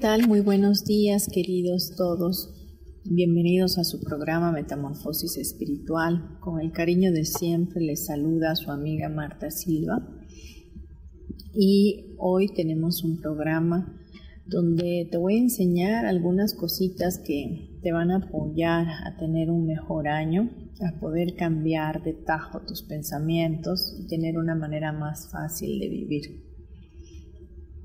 [0.00, 0.26] Tal?
[0.26, 2.54] Muy buenos días, queridos todos.
[3.04, 6.38] Bienvenidos a su programa Metamorfosis Espiritual.
[6.40, 10.08] Con el cariño de siempre les saluda su amiga Marta Silva.
[11.52, 13.94] Y hoy tenemos un programa
[14.46, 19.66] donde te voy a enseñar algunas cositas que te van a apoyar a tener un
[19.66, 20.48] mejor año,
[20.80, 26.49] a poder cambiar de tajo tus pensamientos y tener una manera más fácil de vivir.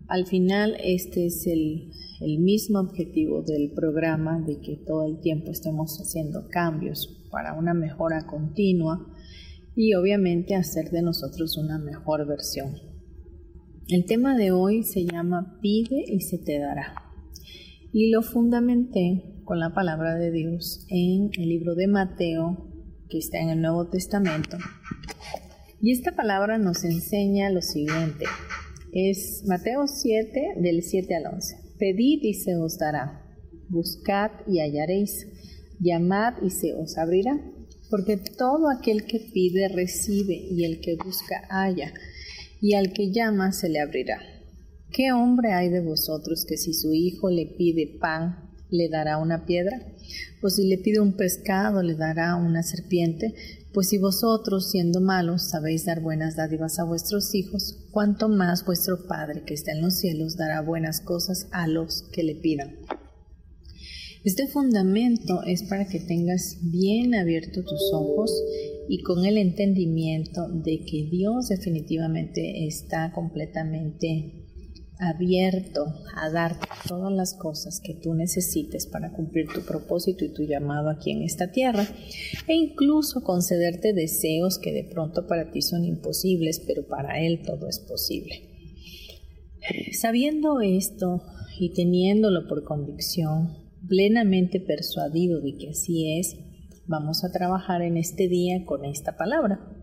[0.08, 1.92] Al final, este es el,
[2.40, 8.26] mismo objetivo del programa de que todo el tiempo estemos haciendo cambios para una mejora
[8.26, 9.06] continua
[9.76, 12.76] y obviamente hacer de nosotros una mejor versión.
[13.88, 16.96] El tema de hoy se llama Pide y se te dará.
[17.92, 22.72] Y lo fundamenté con la palabra de Dios en el libro de Mateo,
[23.10, 24.58] que está en el Nuevo Testamento.
[25.82, 28.26] Y esta palabra nos enseña lo siguiente.
[28.98, 31.58] Es Mateo 7 del 7 al 11.
[31.78, 33.28] Pedid y se os dará.
[33.68, 35.28] Buscad y hallaréis.
[35.82, 37.38] Llamad y se os abrirá.
[37.90, 41.94] Porque todo aquel que pide recibe y el que busca halla.
[42.62, 44.22] Y al que llama se le abrirá.
[44.94, 49.46] ¿Qué hombre hay de vosotros que si su hijo le pide pan, le dará una
[49.46, 49.78] piedra?
[50.42, 53.34] O si le pide un pescado, le dará una serpiente?
[53.76, 59.06] Pues si vosotros, siendo malos, sabéis dar buenas dádivas a vuestros hijos, cuanto más vuestro
[59.06, 62.78] Padre que está en los cielos dará buenas cosas a los que le pidan.
[64.24, 68.32] Este fundamento es para que tengas bien abiertos tus ojos
[68.88, 74.45] y con el entendimiento de que Dios definitivamente está completamente
[75.00, 75.86] abierto
[76.16, 80.90] a darte todas las cosas que tú necesites para cumplir tu propósito y tu llamado
[80.90, 81.86] aquí en esta tierra
[82.48, 87.68] e incluso concederte deseos que de pronto para ti son imposibles, pero para Él todo
[87.68, 88.52] es posible.
[90.00, 91.24] Sabiendo esto
[91.60, 96.36] y teniéndolo por convicción, plenamente persuadido de que así es,
[96.88, 99.75] vamos a trabajar en este día con esta palabra.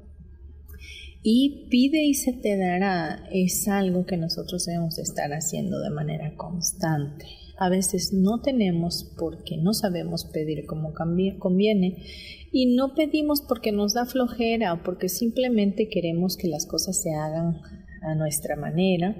[1.25, 6.35] Y pide y se te dará es algo que nosotros debemos estar haciendo de manera
[6.37, 7.27] constante.
[7.59, 12.03] A veces no tenemos porque no sabemos pedir como conviene
[12.51, 17.15] y no pedimos porque nos da flojera o porque simplemente queremos que las cosas se
[17.15, 17.61] hagan
[18.03, 19.17] a nuestra manera,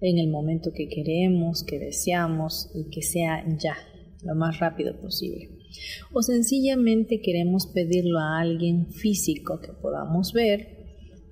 [0.00, 3.76] en el momento que queremos, que deseamos y que sea ya,
[4.22, 5.50] lo más rápido posible.
[6.12, 10.73] O sencillamente queremos pedirlo a alguien físico que podamos ver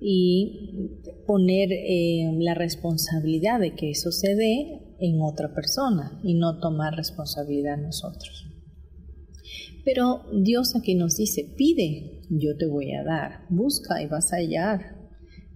[0.05, 6.59] y poner eh, la responsabilidad de que eso se dé en otra persona y no
[6.59, 8.45] tomar responsabilidad nosotros.
[9.85, 14.37] Pero Dios aquí nos dice, pide, yo te voy a dar, busca y vas a
[14.37, 15.09] hallar,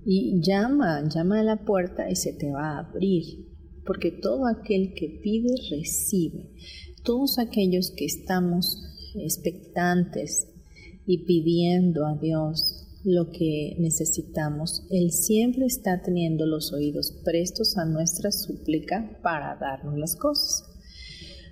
[0.06, 3.50] y llama, llama a la puerta y se te va a abrir,
[3.86, 6.52] porque todo aquel que pide recibe.
[7.04, 8.78] Todos aquellos que estamos
[9.16, 10.48] expectantes
[11.06, 12.77] y pidiendo a Dios
[13.08, 14.86] lo que necesitamos.
[14.90, 20.66] Él siempre está teniendo los oídos prestos a nuestra súplica para darnos las cosas.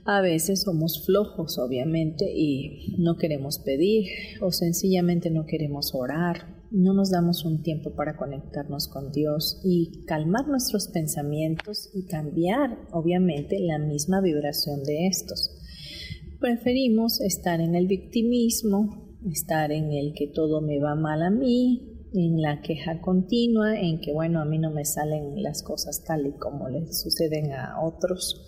[0.04, 4.06] A veces somos flojos, obviamente, y no queremos pedir
[4.42, 6.62] o sencillamente no queremos orar.
[6.72, 12.78] No nos damos un tiempo para conectarnos con Dios y calmar nuestros pensamientos y cambiar,
[12.92, 15.52] obviamente, la misma vibración de estos.
[16.42, 21.96] Preferimos estar en el victimismo, estar en el que todo me va mal a mí,
[22.14, 26.28] en la queja continua, en que bueno, a mí no me salen las cosas tal
[26.28, 28.42] y como le suceden a otros.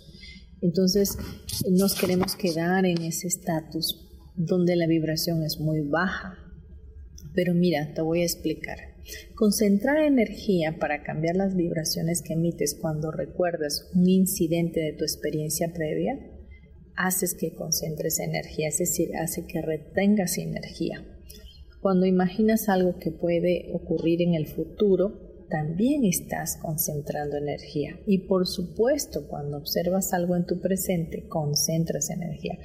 [0.60, 1.18] Entonces
[1.70, 6.38] nos queremos quedar en ese estatus donde la vibración es muy baja.
[7.34, 8.78] Pero mira, te voy a explicar.
[9.34, 15.72] Concentrar energía para cambiar las vibraciones que emites cuando recuerdas un incidente de tu experiencia
[15.72, 16.18] previa
[16.98, 21.06] haces que concentres energía, es decir, hace que retengas energía.
[21.80, 28.00] Cuando imaginas algo que puede ocurrir en el futuro, también estás concentrando energía.
[28.04, 32.58] Y por supuesto, cuando observas algo en tu presente, concentras energía.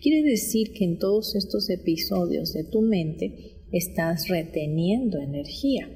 [0.00, 5.90] Quiere decir que en todos estos episodios de tu mente estás reteniendo energía.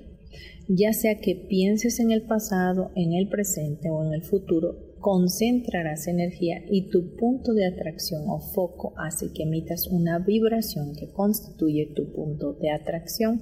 [0.68, 6.08] Ya sea que pienses en el pasado, en el presente o en el futuro, concentrarás
[6.08, 11.92] energía y tu punto de atracción o foco hace que emitas una vibración que constituye
[11.94, 13.40] tu punto de atracción.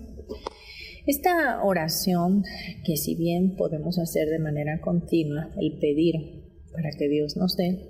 [1.06, 2.44] Esta oración,
[2.84, 6.16] que si bien podemos hacer de manera continua, el pedir
[6.70, 7.88] para que Dios nos dé,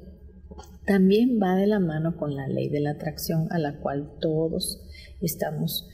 [0.87, 4.87] también va de la mano con la ley de la atracción a la cual todos
[5.21, 5.89] estamos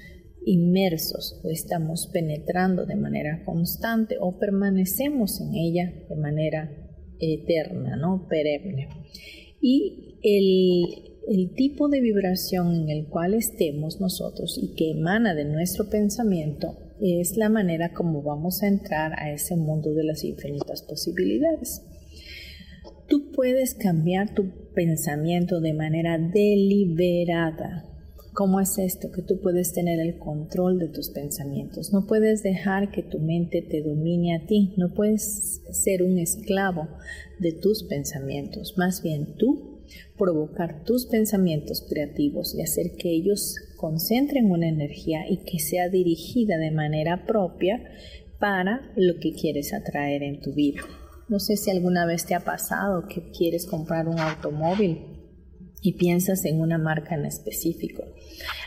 [0.44, 6.80] inmersos o estamos penetrando de manera constante o permanecemos en ella de manera
[7.20, 8.26] eterna, ¿no?
[8.28, 8.88] Perenne.
[9.61, 15.44] Y el, el tipo de vibración en el cual estemos nosotros y que emana de
[15.44, 20.82] nuestro pensamiento es la manera como vamos a entrar a ese mundo de las infinitas
[20.82, 21.82] posibilidades.
[23.08, 27.89] Tú puedes cambiar tu pensamiento de manera deliberada.
[28.32, 29.11] ¿Cómo es esto?
[29.11, 31.93] Que tú puedes tener el control de tus pensamientos.
[31.93, 34.73] No puedes dejar que tu mente te domine a ti.
[34.77, 36.88] No puedes ser un esclavo
[37.41, 38.75] de tus pensamientos.
[38.77, 39.81] Más bien tú
[40.17, 46.56] provocar tus pensamientos creativos y hacer que ellos concentren una energía y que sea dirigida
[46.59, 47.83] de manera propia
[48.38, 50.83] para lo que quieres atraer en tu vida.
[51.29, 55.19] No sé si alguna vez te ha pasado que quieres comprar un automóvil
[55.82, 58.05] y piensas en una marca en específico.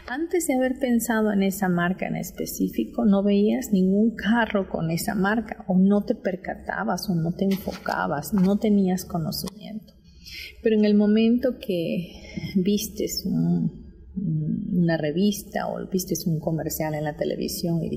[0.07, 5.15] Antes de haber pensado en esa marca en específico, no veías ningún carro con esa
[5.15, 9.93] marca o no te percatabas o no te enfocabas, no tenías conocimiento.
[10.61, 12.11] Pero en el momento que
[12.55, 13.83] vistes un,
[14.15, 17.89] una revista o viste un comercial en la televisión y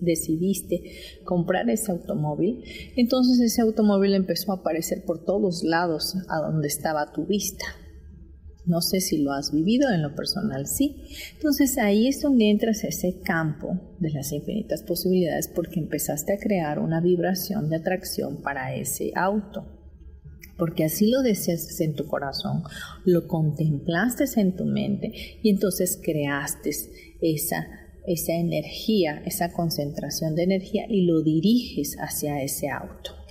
[0.00, 0.82] decidiste
[1.24, 2.62] comprar ese automóvil,
[2.96, 7.64] entonces ese automóvil empezó a aparecer por todos lados a donde estaba tu vista.
[8.66, 10.96] No sé si lo has vivido, en lo personal sí.
[11.34, 16.38] Entonces ahí es donde entras a ese campo de las infinitas posibilidades porque empezaste a
[16.38, 19.66] crear una vibración de atracción para ese auto
[20.56, 22.62] porque así lo deseas en tu corazón,
[23.04, 25.12] lo contemplaste en tu mente
[25.42, 26.70] y entonces creaste
[27.20, 27.66] esa,
[28.06, 33.23] esa energía, esa concentración de energía y lo diriges hacia ese auto.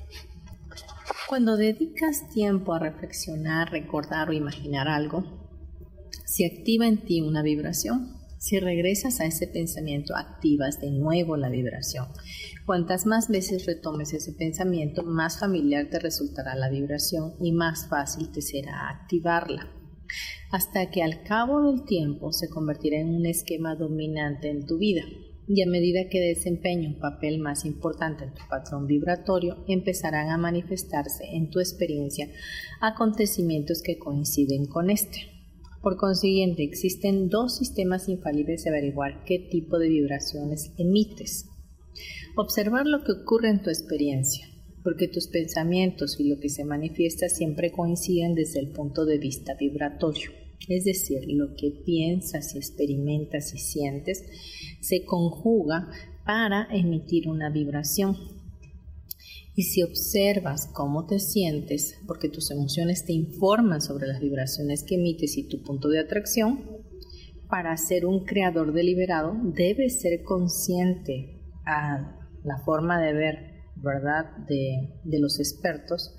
[1.28, 5.24] Cuando dedicas tiempo a reflexionar, recordar o imaginar algo,
[6.26, 8.18] se activa en ti una vibración.
[8.40, 12.08] Si regresas a ese pensamiento, activas de nuevo la vibración.
[12.66, 18.30] Cuantas más veces retomes ese pensamiento, más familiar te resultará la vibración y más fácil
[18.32, 19.72] te será activarla,
[20.52, 25.04] hasta que al cabo del tiempo se convertirá en un esquema dominante en tu vida.
[25.48, 30.38] Y a medida que desempeñe un papel más importante en tu patrón vibratorio, empezarán a
[30.38, 32.30] manifestarse en tu experiencia
[32.80, 35.34] acontecimientos que coinciden con este.
[35.82, 41.50] Por consiguiente, existen dos sistemas infalibles de averiguar qué tipo de vibraciones emites.
[42.38, 44.48] Observar lo que ocurre en tu experiencia,
[44.82, 49.56] porque tus pensamientos y lo que se manifiesta siempre coinciden desde el punto de vista
[49.60, 50.43] vibratorio.
[50.68, 54.24] Es decir, lo que piensas y experimentas y sientes
[54.82, 55.90] se conjuga
[56.26, 58.18] para emitir una vibración.
[59.56, 64.96] Y si observas cómo te sientes, porque tus emociones te informan sobre las vibraciones que
[64.96, 66.84] emites y tu punto de atracción,
[67.50, 73.36] para ser un creador deliberado debes ser consciente a la forma de ver,
[73.76, 76.16] ¿verdad?, de, de los expertos,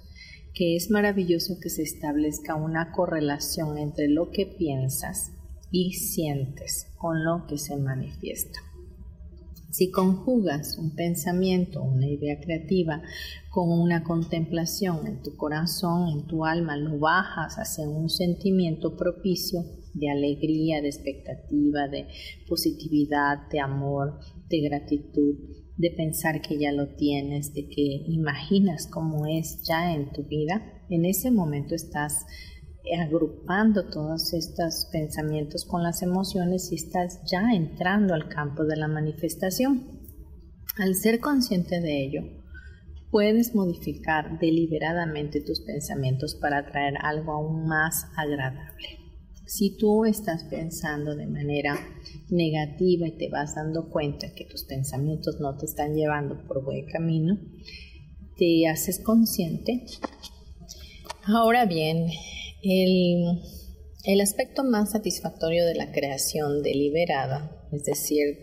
[0.54, 5.32] que es maravilloso que se establezca una correlación entre lo que piensas
[5.70, 8.60] y sientes con lo que se manifiesta.
[9.70, 13.02] Si conjugas un pensamiento, una idea creativa
[13.50, 19.64] con una contemplación en tu corazón, en tu alma, lo bajas hacia un sentimiento propicio
[19.94, 22.06] de alegría, de expectativa, de
[22.48, 25.34] positividad, de amor, de gratitud,
[25.76, 30.62] de pensar que ya lo tienes, de que imaginas cómo es ya en tu vida,
[30.88, 32.26] en ese momento estás
[33.00, 38.88] agrupando todos estos pensamientos con las emociones y estás ya entrando al campo de la
[38.88, 40.00] manifestación.
[40.76, 42.22] Al ser consciente de ello,
[43.10, 49.03] puedes modificar deliberadamente tus pensamientos para atraer algo aún más agradable.
[49.46, 51.78] Si tú estás pensando de manera
[52.30, 56.86] negativa y te vas dando cuenta que tus pensamientos no te están llevando por buen
[56.86, 57.38] camino,
[58.36, 59.84] te haces consciente.
[61.26, 62.08] Ahora bien,
[62.62, 63.40] el,
[64.04, 68.38] El aspecto más satisfactorio de la creación deliberada, es decir,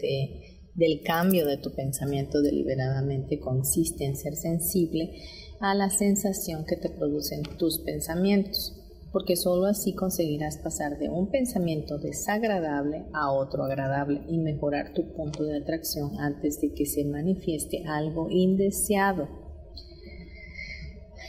[0.73, 5.11] del cambio de tu pensamiento deliberadamente, consiste en ser sensible
[5.59, 8.73] a la sensación que te producen tus pensamientos,
[9.11, 15.13] porque sólo así conseguirás pasar de un pensamiento desagradable a otro agradable y mejorar tu
[15.13, 19.41] punto de atracción antes de que se manifieste algo indeseado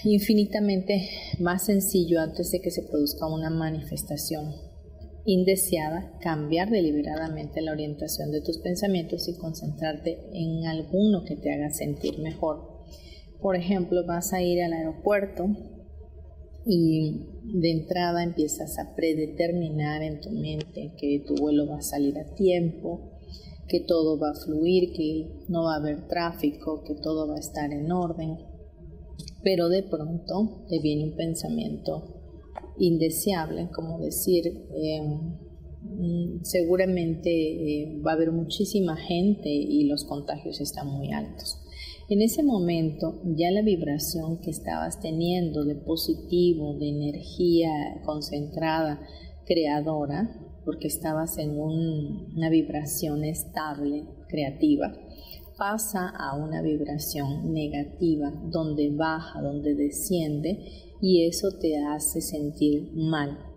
[0.05, 1.09] infinitamente
[1.39, 4.55] más sencillo antes de que se produzca una manifestación
[5.25, 11.71] indeseada, cambiar deliberadamente la orientación de tus pensamientos y concentrarte en alguno que te haga
[11.71, 12.83] sentir mejor.
[13.41, 15.47] Por ejemplo, vas a ir al aeropuerto
[16.64, 22.19] y de entrada empiezas a predeterminar en tu mente que tu vuelo va a salir
[22.19, 23.19] a tiempo,
[23.69, 27.40] que todo va a fluir, que no va a haber tráfico, que todo va a
[27.40, 28.38] estar en orden
[29.42, 32.04] pero de pronto te viene un pensamiento
[32.78, 35.37] indeseable, como decir, em,
[35.83, 41.59] mm, seguramente eh, va a haber muchísima gente y los contagios están muy altos.
[42.12, 49.00] En ese momento ya la vibración que estabas teniendo de positivo, de energía concentrada,
[49.47, 50.28] creadora,
[50.66, 54.92] porque estabas en una vibración estable, creativa,
[55.57, 60.59] pasa a una vibración negativa, donde baja, donde desciende
[61.00, 63.51] y eso te hace sentir mal.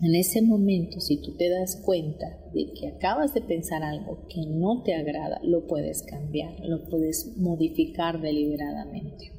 [0.00, 4.46] En ese momento, si tú te das cuenta de que acabas de pensar algo que
[4.46, 9.32] no te agrada, lo puedes cambiar, lo puedes modificar deliberadamente.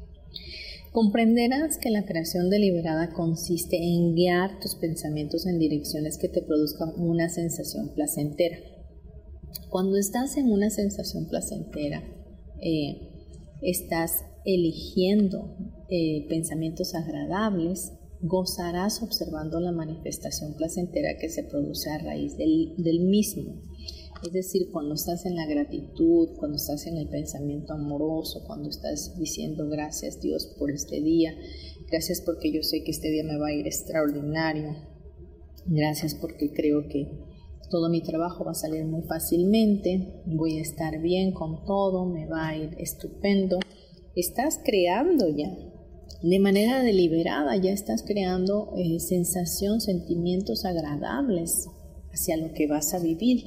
[0.92, 6.90] Comprenderás que la creación deliberada consiste en guiar tus pensamientos en direcciones que te produzcan
[6.98, 8.58] una sensación placentera.
[9.70, 12.04] Cuando estás en una sensación placentera,
[12.62, 13.10] eh,
[13.62, 15.56] estás eligiendo
[15.90, 23.00] eh, pensamientos agradables, gozarás observando la manifestación placentera que se produce a raíz del, del,
[23.02, 23.62] mismo.
[24.26, 29.18] Es decir, cuando estás en la gratitud, cuando estás en el pensamiento amoroso, cuando estás
[29.18, 31.34] diciendo gracias Dios por este día,
[31.90, 34.76] gracias porque yo sé que este día me va a ir extraordinario,
[35.66, 37.08] gracias porque creo que
[37.70, 42.26] todo mi trabajo va a salir muy fácilmente, voy a estar bien con todo, me
[42.26, 43.60] va a ir estupendo.
[44.16, 45.56] Estás creando ya,
[46.22, 51.68] de manera deliberada, ya estás creando eh, sensación, sentimientos agradables
[52.12, 53.46] hacia lo que vas a vivir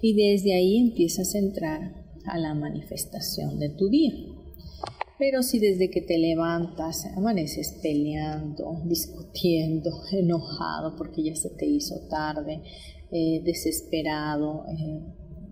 [0.00, 4.12] y desde ahí empiezas a entrar a la manifestación de tu día.
[5.18, 12.00] Pero si desde que te levantas amaneces peleando, discutiendo, enojado porque ya se te hizo
[12.08, 12.62] tarde,
[13.10, 15.00] eh, desesperado, eh,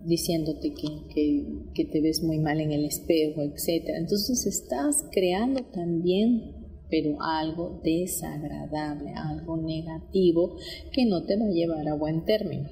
[0.05, 3.89] diciéndote que, que, te ves muy mal en el espejo, etc.
[3.97, 6.54] Entonces estás creando también,
[6.89, 10.57] pero algo desagradable, algo negativo
[10.91, 12.69] que no te va a llevar a buen término.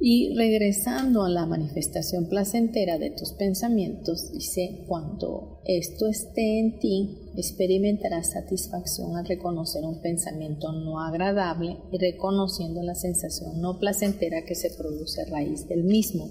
[0.00, 7.32] Y regresando a la manifestación placentera de tus pensamientos, dice, cuando esto esté en ti,
[7.36, 14.54] experimentarás satisfacción al reconocer un pensamiento no agradable y reconociendo la sensación no placentera que
[14.54, 16.30] se produce a raíz del mismo.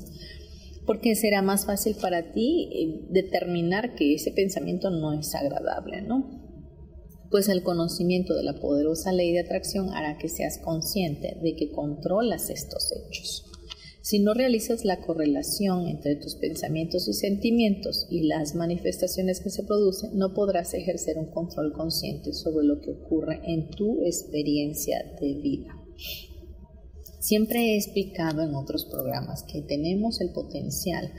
[0.87, 6.47] Porque será más fácil para ti eh, determinar que ese pensamiento no es agradable, ¿no?
[7.29, 11.69] Pues el conocimiento de la poderosa ley de atracción hará que seas consciente de que
[11.69, 13.43] controlas estos hechos.
[14.01, 19.63] Si no realizas la correlación entre tus pensamientos y sentimientos y las manifestaciones que se
[19.63, 25.33] producen, no podrás ejercer un control consciente sobre lo que ocurre en tu experiencia de
[25.33, 25.75] vida.
[27.19, 31.11] Siempre he explicado en otros programas que tenemos el potencial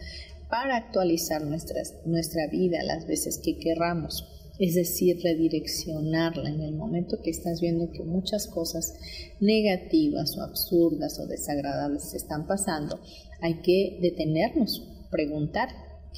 [0.49, 4.25] para actualizar nuestra vida las veces que querramos
[4.59, 8.95] es decir, redireccionarla en el momento que estás viendo que muchas cosas
[9.41, 12.99] negativas o absurdas o desagradables se están pasando,
[13.41, 15.69] hay que detenernos, preguntar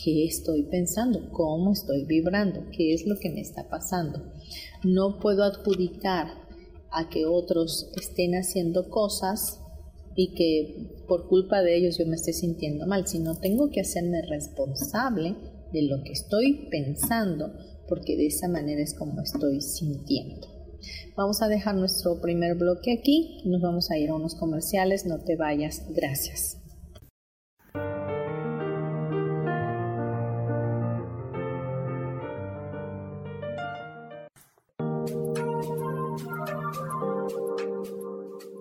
[0.03, 4.33] qué estoy pensando, cómo estoy vibrando, qué es lo que me está pasando.
[4.83, 6.29] No puedo adjudicar
[6.91, 9.61] a que otros estén haciendo cosas
[10.17, 14.23] y que por culpa de ellos yo me esté sintiendo mal, sino tengo que hacerme
[14.23, 15.35] responsable
[15.73, 17.53] de lo que estoy pensando
[17.89, 20.47] porque de esa manera es como estoy sintiendo.
[21.17, 25.19] Vamos a dejar nuestro primer bloque aquí, nos vamos a ir a unos comerciales, no
[25.19, 26.60] te vayas, gracias.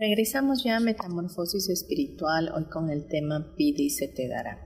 [0.00, 4.64] Regresamos ya a Metamorfosis Espiritual, hoy con el tema Pide y se te dará.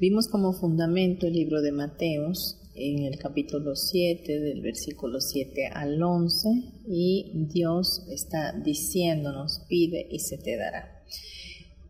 [0.00, 6.02] Vimos como fundamento el libro de Mateos en el capítulo 7, del versículo 7 al
[6.02, 6.48] 11,
[6.86, 11.04] y Dios está diciéndonos, pide y se te dará.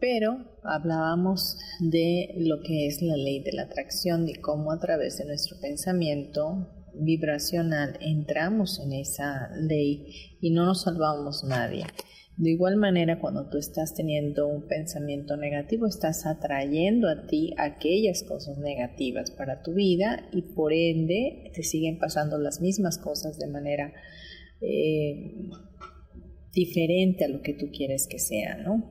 [0.01, 5.19] Pero hablábamos de lo que es la ley de la atracción, y cómo a través
[5.19, 10.09] de nuestro pensamiento vibracional entramos en esa ley
[10.41, 11.85] y no nos salvamos nadie.
[12.39, 18.23] De igual manera, cuando tú estás teniendo un pensamiento negativo, estás atrayendo a ti aquellas
[18.23, 23.49] cosas negativas para tu vida y por ende te siguen pasando las mismas cosas de
[23.49, 23.93] manera
[24.61, 25.51] eh,
[26.53, 28.89] diferente a lo que tú quieres que sea, ¿no?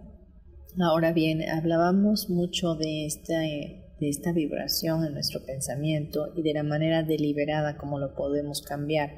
[0.82, 6.64] Ahora bien, hablábamos mucho de esta, de esta vibración en nuestro pensamiento y de la
[6.64, 9.10] manera deliberada como lo podemos cambiar,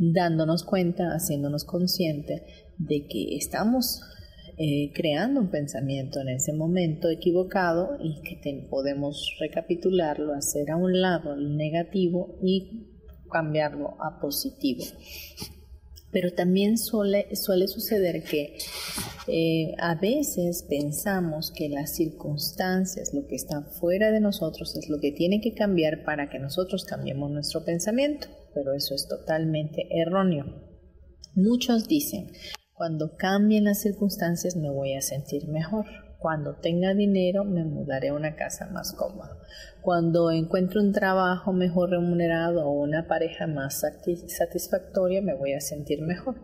[0.00, 2.42] dándonos cuenta, haciéndonos consciente
[2.78, 4.00] de que estamos
[4.56, 11.00] eh, creando un pensamiento en ese momento equivocado y que podemos recapitularlo, hacer a un
[11.00, 12.86] lado el negativo y
[13.30, 14.84] cambiarlo a positivo.
[16.12, 17.28] Pero también suele,
[17.68, 18.56] suceder que
[19.28, 24.98] eh, a veces pensamos que las circunstancias, lo que está fuera de nosotros, es lo
[24.98, 30.44] que tiene que cambiar para que nosotros cambiemos nuestro pensamiento, pero eso es totalmente erróneo.
[31.34, 32.32] Muchos dicen,
[32.74, 35.84] cuando cambien las circunstancias me voy a sentir mejor.
[36.18, 39.38] Cuando tenga dinero me mudaré a una casa más cómoda.
[39.82, 43.82] Cuando encuentre un trabajo mejor remunerado o una pareja más
[44.26, 46.36] satisfactoria me voy a sentir mejor.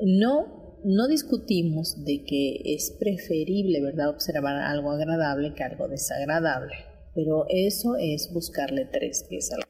[0.00, 6.74] No, no discutimos de que es preferible, ¿verdad?, observar algo agradable que algo desagradable.
[7.14, 9.62] Pero eso es buscarle tres pies al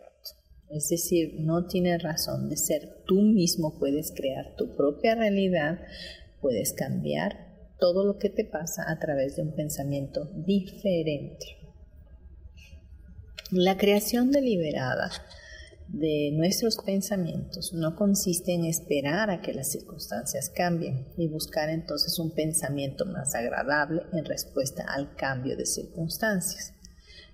[0.70, 3.03] es decir, no tiene razón de ser.
[3.07, 5.81] Tú mismo puedes crear tu propia realidad,
[6.40, 11.59] puedes cambiar todo lo que te pasa a través de un pensamiento diferente.
[13.50, 15.11] La creación deliberada
[15.88, 22.18] de nuestros pensamientos no consiste en esperar a que las circunstancias cambien y buscar entonces
[22.18, 26.74] un pensamiento más agradable en respuesta al cambio de circunstancias.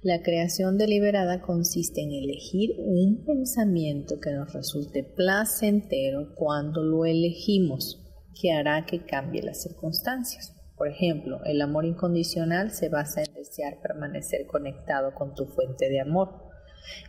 [0.03, 8.03] La creación deliberada consiste en elegir un pensamiento que nos resulte placentero cuando lo elegimos,
[8.41, 10.57] que hará que cambie las circunstancias.
[10.79, 16.01] Por ejemplo, el amor incondicional se basa en desear permanecer conectado con tu fuente de
[16.01, 16.31] amor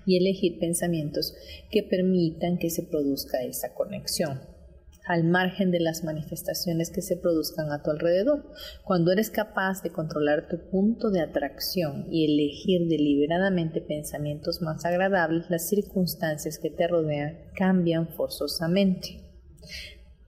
[0.05, 1.33] y elegir pensamientos
[1.69, 4.41] que permitan que se produzca esa conexión
[5.11, 8.49] al margen de las manifestaciones que se produzcan a tu alrededor.
[8.85, 15.49] Cuando eres capaz de controlar tu punto de atracción y elegir deliberadamente pensamientos más agradables,
[15.49, 19.33] las circunstancias que te rodean cambian forzosamente.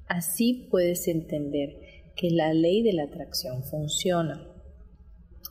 [0.05, 1.77] Así puedes entender
[2.17, 4.45] que la ley de la atracción funciona.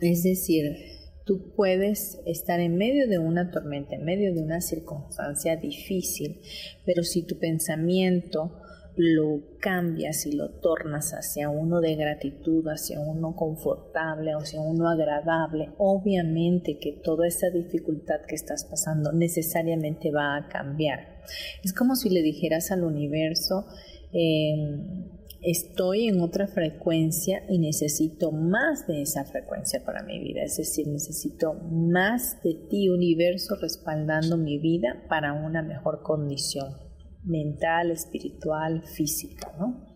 [0.02, 0.76] Es decir,
[1.24, 6.42] tú puedes estar en medio de una tormenta, en medio de una circunstancia difícil,
[6.84, 8.58] pero si tu pensamiento
[8.96, 15.70] lo cambias y lo tornas hacia uno de gratitud, hacia uno confortable, hacia uno agradable,
[15.78, 21.20] obviamente que toda esa dificultad que estás pasando necesariamente va a cambiar.
[21.64, 23.66] Es como si le dijeras al universo,
[24.12, 25.08] em,
[25.40, 30.42] estoy en otra frecuencia y necesito más de esa frecuencia para mi vida.
[30.42, 36.91] Es decir, necesito más de ti, universo, respaldando mi vida para una mejor condición
[37.24, 39.86] mental, espiritual, física, ¿no?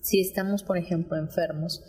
[0.00, 1.82] Si estamos, por ejemplo, enfermos,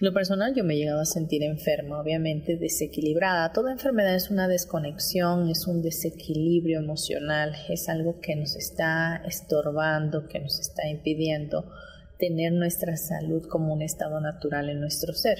[0.00, 3.52] En lo personal yo me he llegado a sentir enferma, obviamente desequilibrada.
[3.52, 10.26] Toda enfermedad es una desconexión, es un desequilibrio emocional, es algo que nos está estorbando,
[10.26, 11.70] que nos está impidiendo
[12.18, 15.38] tener nuestra salud como un estado natural en nuestro ser.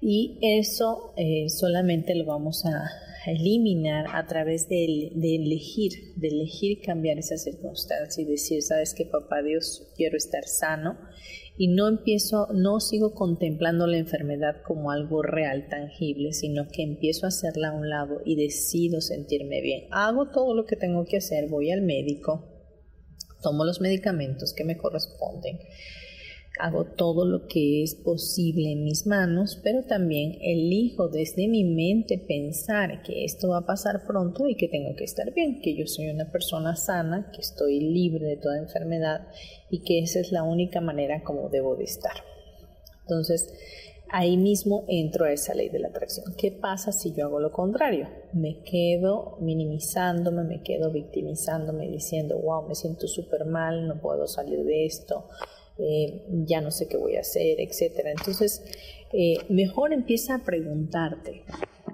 [0.00, 2.90] Y eso eh, solamente lo vamos a
[3.26, 9.42] eliminar a través de, elegir, de elegir cambiar esa circunstancia y decir, sabes que papá
[9.42, 10.98] Dios, quiero estar sano
[11.56, 17.26] y no empiezo, no sigo contemplando la enfermedad como algo real, tangible, sino que empiezo
[17.26, 19.84] a hacerla a un lado y decido sentirme bien.
[19.90, 22.48] Hago todo lo que tengo que hacer, voy al médico,
[23.42, 25.58] tomo los medicamentos que me corresponden
[26.58, 32.18] hago todo lo que es posible en mis manos, pero también elijo desde mi mente
[32.18, 35.86] pensar que esto va a pasar pronto y que tengo que estar bien, que yo
[35.86, 39.28] soy una persona sana, que estoy libre de toda enfermedad
[39.70, 42.16] y que esa es la única manera como debo de estar.
[43.02, 43.52] Entonces,
[44.10, 46.34] ahí mismo entro a esa ley de la atracción.
[46.36, 48.08] ¿Qué pasa si yo hago lo contrario?
[48.34, 54.64] Me quedo minimizándome, me quedo victimizándome, diciendo, wow, me siento súper mal, no puedo salir
[54.64, 55.26] de esto,
[55.82, 58.10] eh, ya no sé qué voy a hacer, etcétera.
[58.10, 58.62] Entonces,
[59.12, 61.42] eh, mejor empieza a preguntarte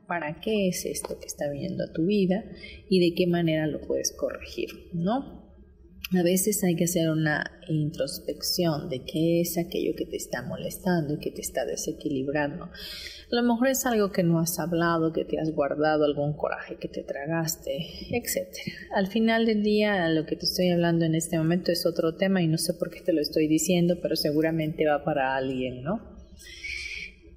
[0.06, 2.44] para qué es esto que está viniendo a tu vida
[2.88, 5.37] y de qué manera lo puedes corregir, ¿no?
[6.16, 11.14] A veces hay que hacer una introspección de qué es aquello que te está molestando
[11.14, 12.64] y que te está desequilibrando.
[12.64, 16.76] A lo mejor es algo que no has hablado, que te has guardado, algún coraje
[16.76, 17.76] que te tragaste,
[18.10, 18.48] etc.
[18.94, 22.40] Al final del día, lo que te estoy hablando en este momento es otro tema
[22.40, 26.00] y no sé por qué te lo estoy diciendo, pero seguramente va para alguien, ¿no?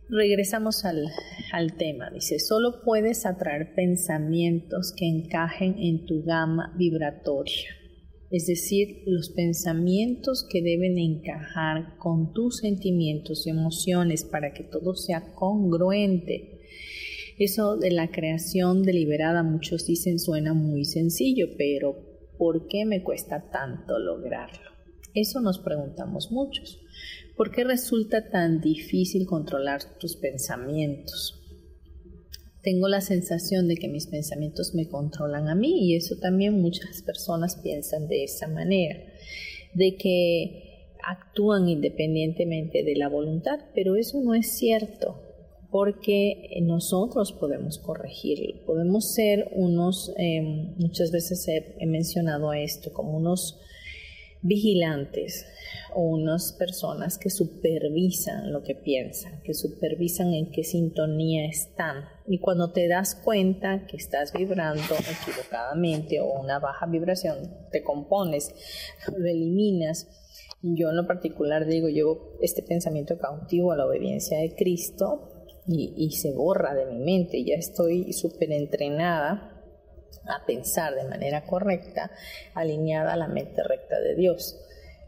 [0.07, 1.07] Regresamos al,
[1.51, 2.09] al tema.
[2.09, 7.80] Dice, solo puedes atraer pensamientos que encajen en tu gama vibratoria
[8.31, 14.95] es decir, los pensamientos que deben encajar con tus sentimientos y emociones para que todo
[14.95, 16.61] sea congruente.
[17.37, 21.95] Eso de la creación deliberada, muchos dicen suena muy sencillo, pero
[22.37, 24.71] ¿por qué me cuesta tanto lograrlo?
[25.13, 26.79] Eso nos preguntamos muchos.
[27.35, 31.40] ¿Por qué resulta tan difícil controlar tus pensamientos?
[32.63, 37.01] Tengo la sensación de que mis pensamientos me controlan a mí y eso también muchas
[37.01, 38.99] personas piensan de esa manera,
[39.73, 40.71] de que
[41.03, 45.31] actúan independientemente de la voluntad, pero eso no es cierto
[45.71, 53.57] porque nosotros podemos corregirlo, podemos ser unos, em, muchas veces he, mencionado esto, como unos
[54.41, 55.45] vigilantes
[55.95, 62.03] o unas personas que supervisan lo que piensan, que supervisan en qué sintonía están.
[62.31, 68.55] Y cuando te das cuenta que estás vibrando equivocadamente o una baja vibración, te compones,
[69.05, 70.07] lo eliminas.
[70.61, 76.09] Yo en lo particular digo, llevo este pensamiento cautivo a la obediencia de Cristo y,
[76.11, 77.43] se borra de mi mente.
[77.43, 79.61] Ya estoy súper entrenada
[80.25, 82.11] a pensar de manera correcta,
[82.53, 84.57] alineada a la mente recta de Dios,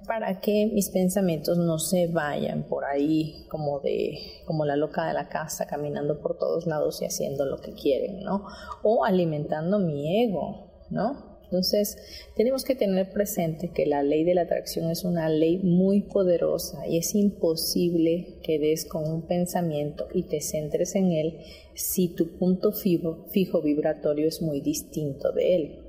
[0.06, 5.14] para que mis pensamientos no se vayan por ahí como de como la loca de
[5.14, 8.46] la casa caminando por todos lados y haciendo lo que quieren, ¿no?
[8.84, 11.34] O alimentando mi ego, ¿no?
[11.54, 12.00] Entonces,
[12.36, 16.88] tenemos que tener presente que la ley de la atracción es una ley muy poderosa
[16.88, 21.38] y es imposible que des con un pensamiento y te centres en él
[21.76, 25.83] si tu punto fijo, fijo vibratorio es muy distinto de él.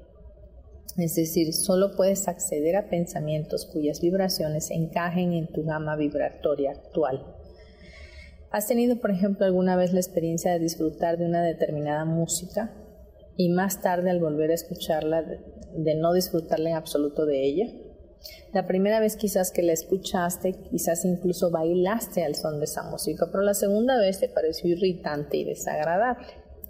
[0.97, 7.25] Es decir, solo puedes acceder a pensamientos cuyas vibraciones encajen en tu gama vibratoria actual.
[8.51, 12.73] ¿Has tenido, por ejemplo, alguna vez la experiencia de disfrutar de una determinada música
[13.37, 15.25] y más tarde al volver a escucharla
[15.77, 17.67] de no disfrutarla en absoluto de ella.
[18.53, 23.27] La primera vez quizás que la escuchaste, quizás incluso bailaste al son de esa música,
[23.31, 26.27] pero la segunda vez te pareció irritante y desagradable.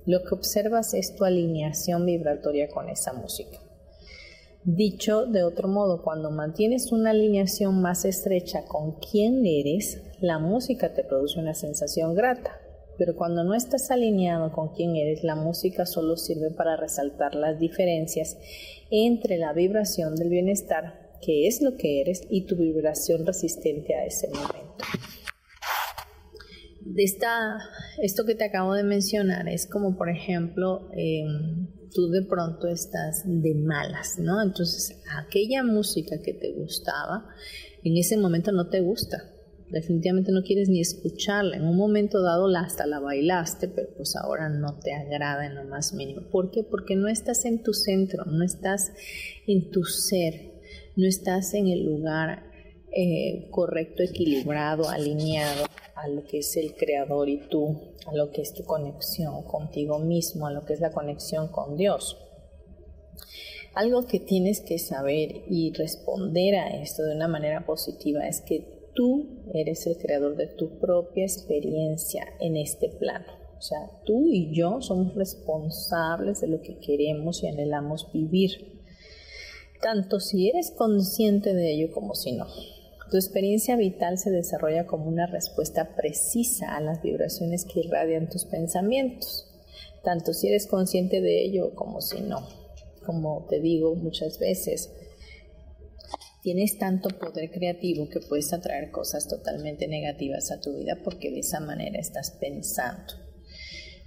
[0.07, 3.59] Lo que observas es tu alineación vibratoria con esa música.
[4.66, 10.94] Dicho de otro modo, cuando mantienes una alineación más estrecha con quién eres, la música
[10.94, 12.62] te produce una sensación grata.
[12.96, 17.59] Pero cuando no estás alineado con quién eres, la música solo sirve para resaltar las
[17.59, 18.38] diferencias
[18.90, 24.07] entre la vibración del bienestar, que es lo que eres, y tu vibración resistente a
[24.07, 24.85] ese momento.
[26.94, 27.59] De esta,
[28.00, 33.24] esto que te acabo de mencionar es como, por ejemplo, em, tú de pronto estás
[33.26, 34.40] de malas, ¿no?
[34.40, 37.26] Entonces, aquella música que te gustaba,
[37.83, 39.24] en ese momento no te gusta,
[39.70, 41.57] definitivamente no quieres ni escucharla.
[41.57, 45.57] En un momento dado la hasta la bailaste, pero pues ahora no te agrada en
[45.57, 46.30] lo más mínimo.
[46.30, 46.62] ¿Por qué?
[46.62, 48.92] Porque no estás en tu centro, no estás
[49.48, 50.61] en tu ser,
[50.94, 52.54] no estás en el lugar
[52.96, 55.64] eh, correcto, equilibrado, alineado
[55.96, 57.76] a lo que es el creador y tú,
[58.07, 61.76] a lo que es tu conexión contigo mismo, a lo que es la conexión con
[61.76, 62.16] Dios.
[63.74, 68.90] Algo que tienes que saber y responder a esto de una manera positiva es que
[68.94, 73.26] tú eres el creador de tu propia experiencia en este plano.
[73.59, 78.83] O sea, tú y yo somos responsables de lo que queremos y anhelamos vivir,
[79.83, 82.46] tanto si eres consciente de ello como si no.
[83.14, 88.44] Tu experiencia vital se desarrolla como una respuesta precisa a las vibraciones que irradian tus
[88.44, 89.46] pensamientos,
[90.03, 92.44] tanto si eres consciente de ello como si no
[93.07, 94.90] como te digo muchas veces,
[96.42, 101.38] tienes tanto poder creativo que puedes atraer cosas totalmente negativas a tu vida porque de
[101.38, 103.14] esa manera estás pensando.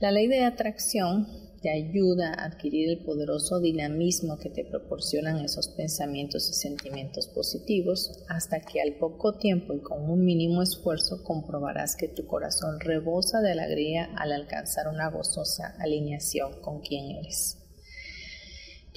[0.02, 5.68] La ley de atracción te ayuda a adquirir el poderoso dinamismo que te proporcionan esos
[5.70, 11.96] pensamientos y sentimientos positivos hasta que al poco tiempo y con un mínimo esfuerzo comprobarás
[11.96, 17.57] que tu corazón rebosa de alegría al alcanzar una gozosa alineación con quien eres.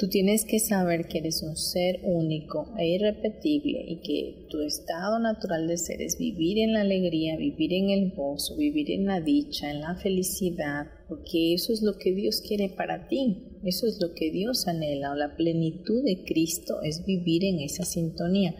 [0.00, 5.18] Tú tienes que saber que eres un ser único e irrepetible y que tu estado
[5.18, 9.20] natural de ser es vivir en la alegría, vivir en el gozo, vivir en la
[9.20, 14.00] dicha, en la felicidad, porque eso es lo que Dios quiere para ti, eso es
[14.00, 18.54] lo que Dios anhela, o la plenitud de Cristo es vivir en esa sintonía.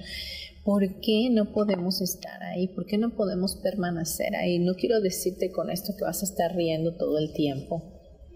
[0.62, 2.68] ¿Por qué no podemos estar ahí?
[2.68, 4.58] ¿Por qué no podemos permanecer ahí?
[4.58, 7.89] No quiero decirte con esto que vas a estar riendo todo el tiempo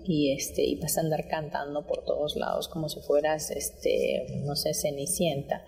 [0.05, 4.57] y este y vas a andar cantando por todos lados como si fueras este no
[4.57, 5.65] sé cenicienta.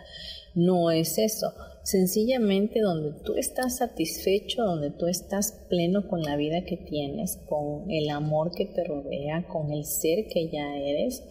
[0.54, 1.52] No es eso.
[1.82, 7.90] Sencillamente donde tú estás satisfecho donde tú estás pleno con la vida que tienes con
[7.90, 11.22] el amor que te rodea con el ser que ya eres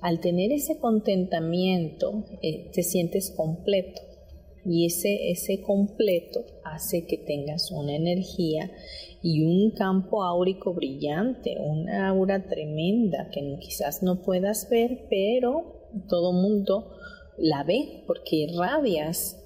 [0.00, 4.02] al tener ese contentamiento eh, te sientes completo.
[4.64, 8.70] Y ese, ese completo hace que tengas una energía
[9.26, 16.32] y un campo áurico brillante, una aura tremenda que quizás no puedas ver, pero todo
[16.32, 16.92] mundo
[17.36, 19.42] la ve porque irradias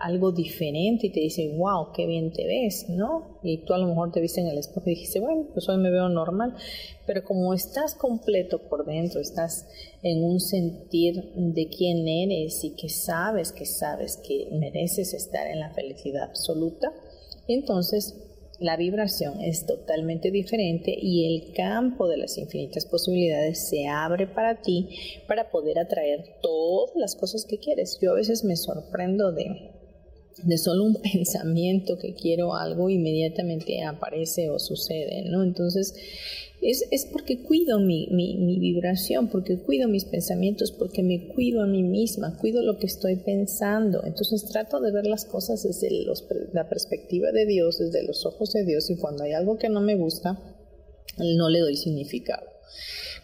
[0.00, 3.38] algo diferente y te dice, wow, qué bien te ves, ¿no?
[3.44, 5.76] Y tú a lo mejor te viste en el espejo y dijiste, bueno, pues hoy
[5.76, 6.56] me veo normal,
[7.06, 9.68] pero como estás completo por dentro, estás
[10.02, 15.60] en un sentir de quién eres y que sabes, que sabes que mereces estar en
[15.60, 16.92] la felicidad absoluta,
[17.46, 24.26] entonces la vibración es totalmente diferente y el campo de las infinitas posibilidades se abre
[24.26, 24.88] para ti
[25.26, 27.98] para poder atraer todas las cosas que quieres.
[28.00, 29.72] Yo a veces me sorprendo de,
[30.42, 35.42] de solo un pensamiento que quiero algo inmediatamente aparece o sucede, ¿no?
[35.42, 35.94] Entonces
[36.64, 38.08] es, porque cuido mi,
[38.58, 43.16] vibración, porque cuido mis pensamientos, porque me cuido a mí misma, cuido lo que estoy
[43.16, 44.02] pensando.
[44.04, 45.90] Entonces trato de ver las cosas desde
[46.52, 49.80] la perspectiva de Dios, desde los ojos de Dios, y cuando hay algo que no
[49.80, 50.40] me gusta,
[51.18, 52.46] no le doy significado.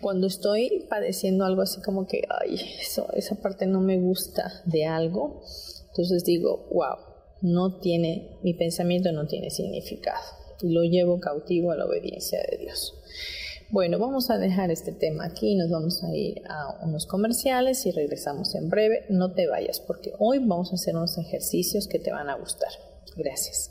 [0.01, 4.87] Cuando estoy padeciendo algo así como que, ay, eso, esa parte no me gusta de
[4.87, 5.43] algo,
[5.91, 6.97] entonces digo, wow,
[7.43, 10.23] no tiene, mi pensamiento no tiene significado.
[10.63, 12.95] Lo llevo cautivo a la obediencia de Dios.
[13.71, 17.93] Bueno, vamos a dejar este tema aquí, nos vamos a ir a unos comerciales y
[17.93, 19.05] regresamos en breve.
[19.11, 22.71] No te vayas porque hoy vamos a hacer unos ejercicios que te van a gustar.
[23.17, 23.71] Gracias.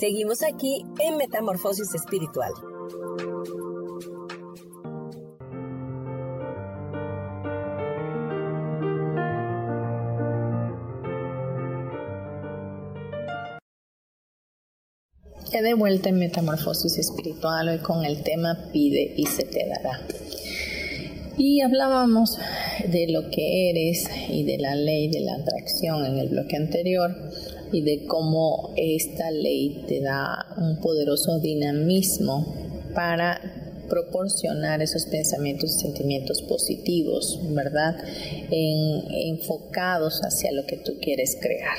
[0.00, 2.50] Seguimos aquí en Metamorfosis Espiritual.
[15.52, 20.00] Ya de vuelta en Metamorfosis Espiritual hoy con el tema Pide y se te dará.
[21.36, 22.38] Y hablábamos
[22.88, 27.14] de lo que eres y de la ley de la atracción en el bloque anterior
[27.72, 32.54] y de cómo esta ley te da un poderoso dinamismo
[32.94, 33.40] para
[33.88, 37.96] proporcionar esos pensamientos y sentimientos positivos, ¿verdad?
[38.50, 41.76] enfocados hacia lo que tú quieres crear.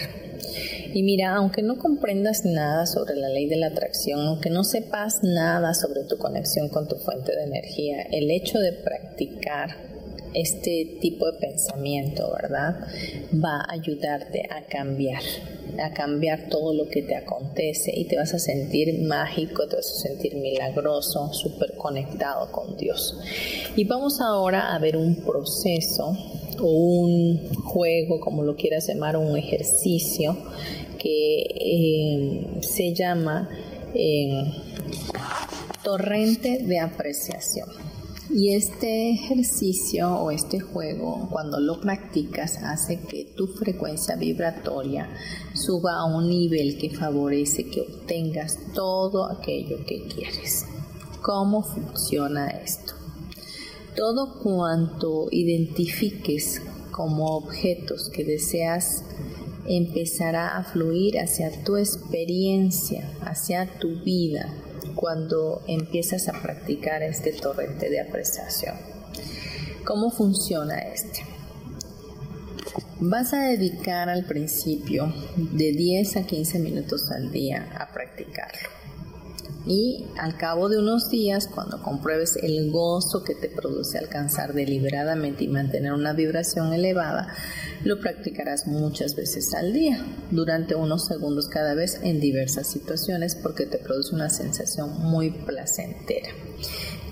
[0.93, 5.23] Y mira, aunque no comprendas nada sobre la ley de la atracción, aunque no sepas
[5.23, 9.90] nada sobre tu conexión con tu fuente de energía, el hecho de practicar
[10.33, 12.79] este tipo de pensamiento, ¿verdad?
[13.33, 15.21] Va a ayudarte a cambiar,
[15.83, 19.91] a cambiar todo lo que te acontece y te vas a sentir mágico, te vas
[19.91, 23.17] a sentir milagroso, súper conectado con Dios.
[23.75, 26.17] Y vamos ahora a ver un proceso
[26.59, 30.37] o un juego, como lo quieras llamar, un ejercicio
[30.97, 33.49] que eh, se llama
[33.93, 34.43] eh,
[35.83, 37.90] torrente de apreciación.
[38.33, 45.09] Y este ejercicio o este juego, cuando lo practicas, hace que tu frecuencia vibratoria
[45.53, 50.65] suba a un nivel que favorece que obtengas todo aquello que quieres.
[51.21, 52.93] ¿Cómo funciona esto?
[53.97, 59.03] Todo cuanto identifiques como objetos que deseas
[59.67, 64.53] empezará a fluir hacia tu experiencia, hacia tu vida,
[64.95, 68.75] cuando empiezas a practicar este torrente de apreciación.
[69.85, 71.25] ¿Cómo funciona este?
[72.99, 78.80] Vas a dedicar al principio de 10 a 15 minutos al día a practicarlo
[79.65, 85.43] y al cabo de unos días, cuando compruebes el gozo que te produce alcanzar deliberadamente
[85.43, 87.27] y mantener una vibración elevada,
[87.83, 93.65] lo practicarás muchas veces al día, durante unos segundos cada vez en diversas situaciones porque
[93.67, 96.29] te produce una sensación muy placentera.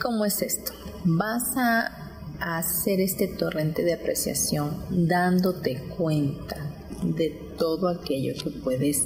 [0.02, 0.72] ¿Cómo es esto?
[1.06, 2.10] Vas a
[2.40, 6.56] hacer este torrente de apreciación dándote cuenta
[7.04, 9.06] de todo aquello que puedes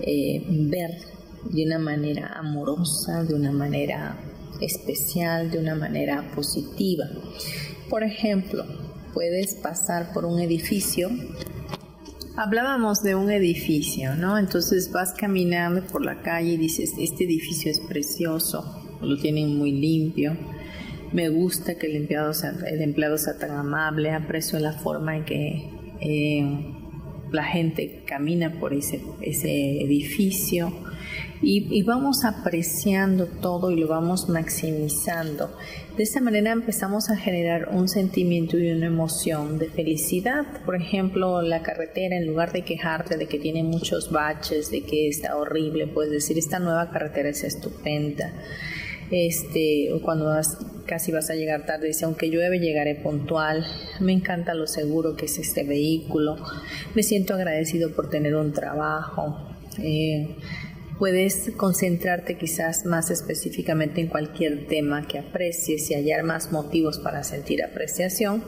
[0.00, 1.17] eh, ver
[1.50, 4.16] de una manera amorosa, de una manera
[4.60, 7.04] especial, de una manera positiva.
[7.88, 8.64] Por ejemplo,
[9.14, 11.10] puedes pasar por un edificio.
[12.36, 14.38] Hablábamos de un edificio, ¿no?
[14.38, 19.72] Entonces vas caminando por la calle y dices, este edificio es precioso, lo tienen muy
[19.72, 20.36] limpio.
[21.12, 26.74] Me gusta que el empleado sea, tan amable, aprecio la forma en que eh,
[27.32, 30.72] la gente camina por ese edificio
[31.40, 35.50] y, vamos apreciando todo y lo vamos maximizando.
[35.96, 40.44] De esa manera empezamos a generar un sentimiento y una emoción de felicidad.
[40.64, 45.08] Por ejemplo, la carretera, en lugar de quejarte de que tiene muchos baches, de que
[45.08, 48.32] está horrible, puedes decir, esta nueva carretera es estupenda.
[49.10, 50.30] Este, o cuando
[50.86, 53.64] casi vas a llegar tarde, dice, aunque llueve llegaré puntual,
[54.00, 56.36] me encanta lo seguro que es este vehículo,
[56.94, 59.48] me siento agradecido por tener un trabajo.
[59.78, 60.36] Eh,
[60.98, 67.22] puedes concentrarte quizás más específicamente en cualquier tema que aprecies y hallar más motivos para
[67.22, 68.44] sentir apreciación.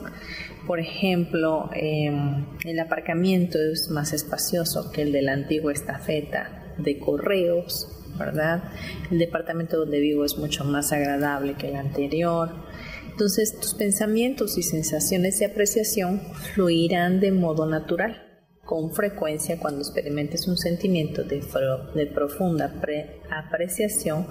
[0.67, 6.99] Por ejemplo, em, el aparcamiento es más espacioso que el de la antigua estafeta de
[6.99, 7.87] correos,
[8.17, 8.63] ¿verdad?
[9.09, 12.51] El departamento donde vivo es mucho más agradable que el anterior.
[13.09, 16.21] Entonces tus pensamientos y sensaciones de apreciación
[16.53, 18.30] fluirán de modo natural
[18.65, 21.43] con frecuencia cuando experimentes un sentimiento de,
[21.95, 22.73] de profunda
[23.29, 24.27] apreciación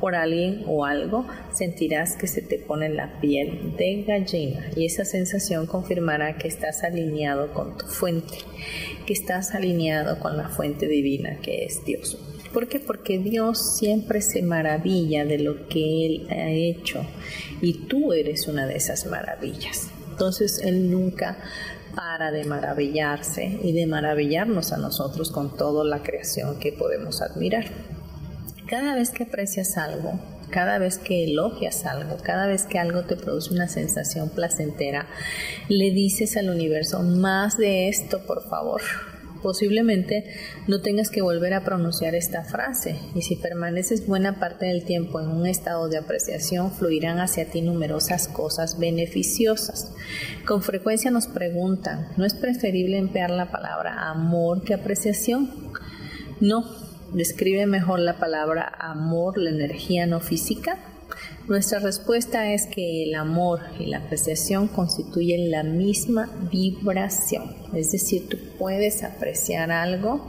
[0.00, 5.04] por alguien o algo, sentirás que se te pone la piel de gallina y esa
[5.04, 8.34] sensación confirmará que estás alineado con tu fuente,
[9.06, 12.18] que estás alineado con la fuente divina que es Dios.
[12.52, 12.78] ¿Por qué?
[12.78, 17.04] Porque Dios siempre se maravilla de lo que Él ha hecho
[17.60, 19.90] y tú eres una de esas maravillas.
[20.10, 21.36] Entonces Él nunca
[21.94, 27.66] para de maravillarse y de maravillarnos a nosotros con toda la creación que podemos admirar.
[28.68, 30.18] Cada vez que aprecias algo,
[30.50, 35.06] cada vez que elogias algo, cada vez que algo te produce una sensación placentera,
[35.68, 38.80] le dices al universo, más de esto, por favor.
[39.44, 40.24] Posiblemente
[40.66, 45.20] no tengas que volver a pronunciar esta frase y si permaneces buena parte del tiempo
[45.20, 49.92] en un estado de apreciación, fluirán hacia ti numerosas cosas beneficiosas.
[50.46, 55.50] Con frecuencia nos preguntan, ¿no es preferible emplear la palabra amor que apreciación?
[56.40, 56.64] No,
[57.12, 60.78] describe mejor la palabra amor, la energía no física?
[61.48, 68.30] Nuestra respuesta es que el amor y la apreciación constituyen la misma vibración, es decir,
[68.30, 70.26] tú puedes apreciar algo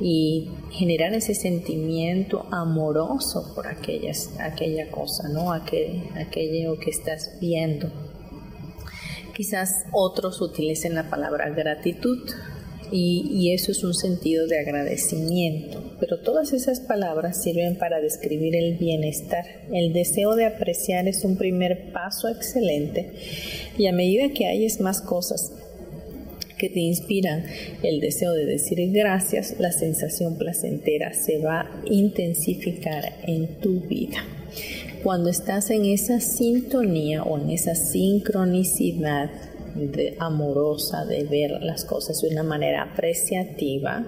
[0.00, 5.52] y generar ese sentimiento amoroso por aquellas, aquella cosa, ¿no?
[5.52, 7.92] Aquel, aquello que estás viendo.
[9.34, 12.26] Quizás otros utilicen la palabra gratitud,
[12.90, 15.82] y, eso es un sentido de agradecimiento.
[16.00, 19.44] Pero todas esas palabras sirven para describir el bienestar.
[19.72, 23.12] El deseo de apreciar es un primer paso excelente
[23.76, 25.52] y a medida que hayes más cosas
[26.58, 27.44] que te inspiran
[27.82, 34.24] el deseo de decir gracias, la sensación placentera se va a intensificar en tu vida.
[35.02, 39.30] Cuando estás en esa sintonía o en esa sincronicidad
[39.78, 44.04] de amorosa, de ver las cosas de una manera apreciativa,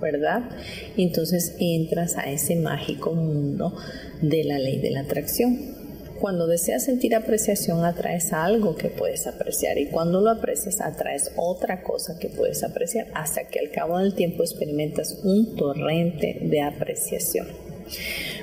[0.00, 0.50] ¿verdad?
[0.96, 3.76] Entonces entras a ese mágico mundo
[4.20, 5.74] de la ley de la atracción.
[6.20, 11.82] Cuando deseas sentir apreciación, atraes algo que puedes apreciar y cuando lo aprecias, atraes otra
[11.82, 17.48] cosa que puedes apreciar hasta que al cabo del tiempo experimentas un torrente de apreciación.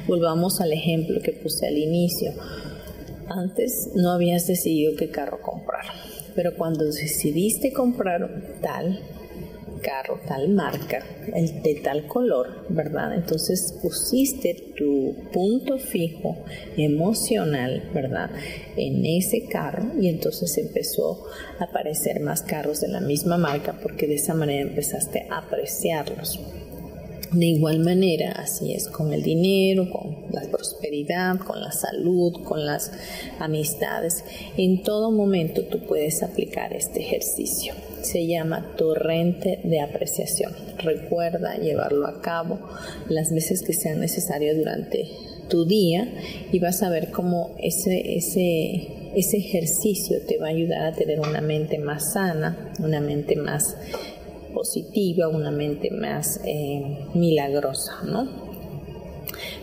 [0.05, 2.33] Volvamos al ejemplo que puse al inicio.
[3.27, 5.85] Antes no habías decidido qué carro comprar
[6.35, 8.99] pero cuando decidiste comprar tal
[9.81, 11.03] carro, tal marca,
[11.33, 13.15] el de tal color, ¿verdad?
[13.15, 16.37] Entonces pusiste tu punto fijo
[16.77, 18.29] emocional, ¿verdad?
[18.77, 21.25] En ese carro y entonces empezó
[21.59, 26.39] a aparecer más carros de la misma marca porque de esa manera empezaste a apreciarlos.
[27.31, 32.65] De igual manera, así es con el dinero, con la prosperidad, con la salud, con
[32.65, 32.91] las
[33.39, 34.25] amistades.
[34.57, 37.73] En todo momento tú puedes aplicar este ejercicio.
[38.01, 40.53] Se llama torrente de apreciación.
[40.79, 42.59] Recuerda llevarlo a cabo
[43.07, 45.07] las veces que sean necesarias durante
[45.47, 46.11] tu día
[46.51, 51.21] y vas a ver cómo ese, ese, ese ejercicio te va a ayudar a tener
[51.21, 53.77] una mente más sana, una mente más
[54.53, 58.51] positiva, una mente más eh, milagrosa, ¿no?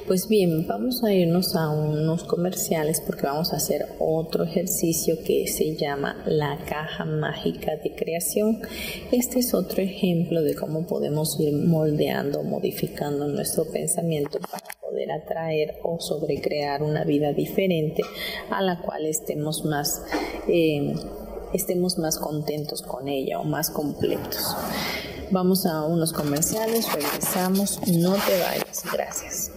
[0.08, 5.46] Pues bien, vamos a irnos a unos comerciales porque vamos a hacer otro ejercicio que
[5.46, 8.62] se llama la caja mágica de creación.
[9.12, 15.74] Este es otro ejemplo de cómo podemos ir moldeando, modificando nuestro pensamiento para poder atraer
[15.82, 18.02] o sobrecrear una vida diferente
[18.50, 20.02] a la cual estemos más
[20.48, 20.94] eh,
[21.52, 24.56] estemos más contentos con ella o más completos.
[25.30, 29.52] Vamos a unos comerciales, regresamos, no te vayas, gracias.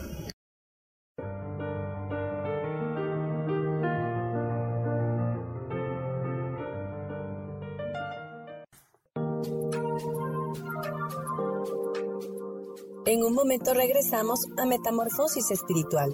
[13.05, 16.13] En un momento regresamos a Metamorfosis Espiritual.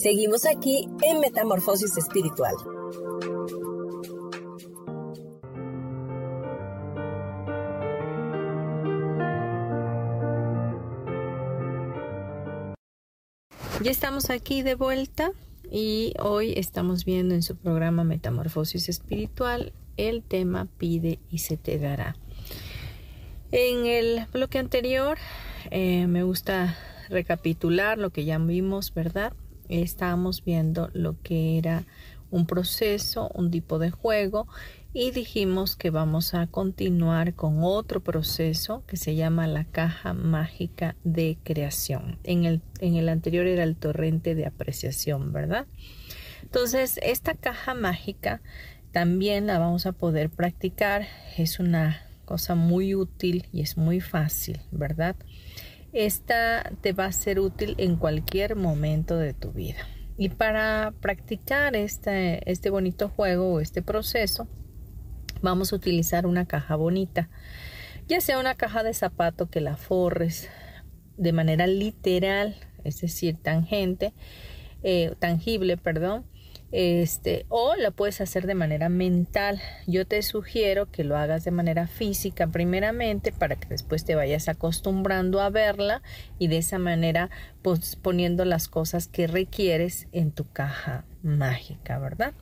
[0.00, 2.54] Seguimos aquí en Metamorfosis Espiritual.
[13.82, 15.32] Ya estamos aquí de vuelta
[15.70, 21.78] y hoy estamos viendo en su programa Metamorfosis Espiritual el tema Pide y se te
[21.78, 22.16] dará.
[23.52, 25.18] En el bloque anterior
[25.70, 26.78] eh, me gusta
[27.10, 29.34] recapitular lo que ya vimos, ¿verdad?
[29.70, 31.84] Estábamos viendo lo que era
[32.30, 34.46] un proceso, un tipo de juego
[34.92, 40.96] y dijimos que vamos a continuar con otro proceso que se llama la caja mágica
[41.04, 42.18] de creación.
[42.24, 45.66] En el, en el anterior era el torrente de apreciación, ¿verdad?
[46.42, 48.42] Entonces, esta caja mágica
[48.92, 51.06] también la vamos a poder practicar.
[51.36, 55.14] Es una cosa muy útil y es muy fácil, ¿verdad?
[55.92, 59.78] Esta te va a ser útil en cualquier momento de tu vida.
[60.16, 64.48] Y para practicar este, este bonito juego o este proceso,
[65.42, 67.30] vamos a utilizar una caja bonita,
[68.06, 70.48] ya sea una caja de zapato que la forres
[71.16, 74.12] de manera literal, es decir, tangente,
[74.82, 76.24] eh, tangible, perdón,
[76.72, 79.60] este, o la puedes hacer de manera mental.
[79.86, 84.48] Yo te sugiero que lo hagas de manera física primeramente para que después te vayas
[84.48, 86.02] acostumbrando a verla
[86.38, 87.30] y de esa manera
[87.62, 92.34] pues, poniendo las cosas que requieres en tu caja mágica, ¿verdad?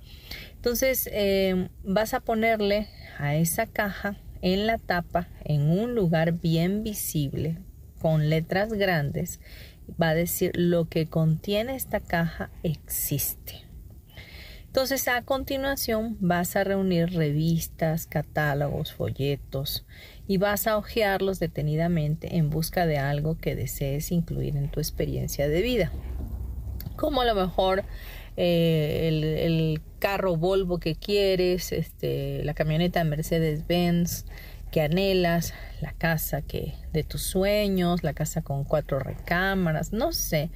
[0.54, 6.84] Entonces eh, vas a ponerle a esa caja en la tapa, en un lugar bien
[6.84, 7.58] visible,
[8.00, 9.40] con letras grandes,
[10.00, 13.67] va a decir lo que contiene esta caja existe.
[14.78, 19.84] Entonces a continuación vas a reunir revistas, catálogos, folletos
[20.28, 25.48] y vas a hojearlos detenidamente en busca de algo que desees incluir en tu experiencia
[25.48, 25.90] de vida.
[26.94, 27.82] Como a lo mejor
[28.36, 34.26] eh, el, carro Volvo que quieres, este, la camioneta Mercedes-Benz
[34.70, 40.50] que anhelas, la casa que de tus sueños, la casa con cuatro recámaras, no sé,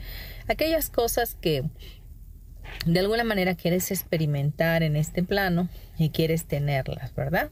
[0.46, 1.64] aquellas cosas que
[2.86, 5.68] de alguna manera quieres experimentar en este plano
[5.98, 7.50] y quieres tenerlas, ¿verdad?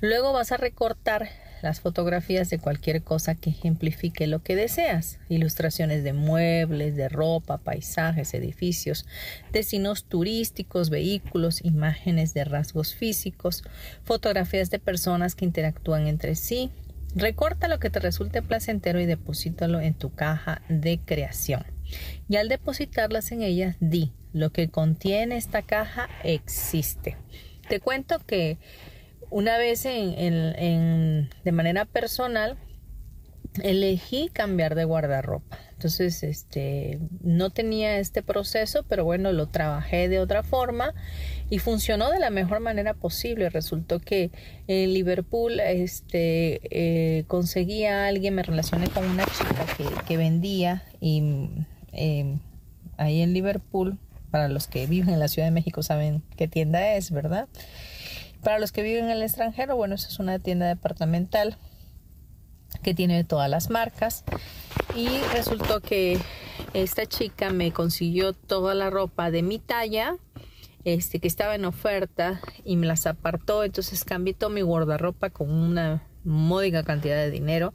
[0.00, 1.28] Luego vas a recortar
[1.62, 5.18] las fotografías de cualquier cosa que ejemplifique lo que deseas.
[5.28, 9.06] Ilustraciones de muebles, de ropa, paisajes, edificios,
[9.52, 13.64] destinos turísticos, vehículos, imágenes de rasgos físicos,
[14.04, 16.70] fotografías de personas que interactúan entre sí.
[17.16, 21.64] Recorta lo que te resulte placentero y deposítalo en tu caja de creación.
[22.28, 27.16] Y al depositarlas en ella, di, lo que contiene esta caja existe.
[27.68, 28.58] Te cuento que
[29.30, 32.56] una vez en, de manera personal
[33.62, 35.58] elegí cambiar de guardarropa.
[35.72, 40.92] Entonces, este, no tenía este proceso, pero bueno, lo trabajé de otra forma
[41.50, 43.48] y funcionó de la mejor manera posible.
[43.48, 44.30] Resultó que
[44.66, 49.66] en Liverpool, este, eh, conseguí a alguien, me relacioné con una chica
[50.06, 51.48] que, vendía y
[51.92, 52.38] eh,
[52.96, 53.98] ahí en Liverpool,
[54.38, 57.48] para los que viven en la Ciudad de México saben qué tienda es, ¿verdad?
[58.44, 61.56] Para los que viven en el extranjero, bueno, es una tienda departamental
[62.84, 64.22] que tiene todas las marcas.
[64.94, 66.20] Y resultó que
[66.72, 70.18] esta chica me consiguió toda la ropa de mi talla
[70.84, 73.64] este que estaba en oferta y me las apartó.
[73.64, 77.74] Entonces cambié todo mi guardarropa con una módica cantidad de dinero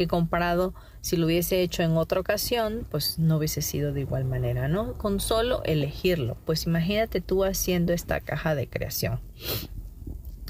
[0.00, 0.72] que comparado
[1.02, 4.94] si lo hubiese hecho en otra ocasión pues no hubiese sido de igual manera no
[4.94, 9.20] con solo elegirlo pues imagínate tú haciendo esta caja de creación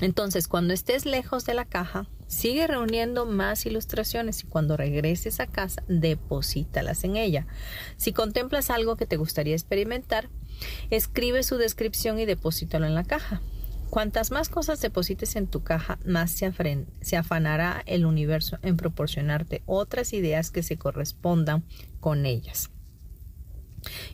[0.00, 5.46] entonces, cuando estés lejos de la caja, sigue reuniendo más ilustraciones y cuando regreses a
[5.46, 7.46] casa, deposítalas en ella.
[7.98, 10.30] Si contemplas algo que te gustaría experimentar,
[10.88, 13.42] escribe su descripción y deposítalo en la caja.
[13.90, 20.12] Cuantas más cosas deposites en tu caja, más se, afanará el universo en proporcionarte otras
[20.12, 21.64] ideas que se correspondan
[21.98, 22.70] con ellas.